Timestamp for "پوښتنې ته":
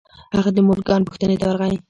1.07-1.45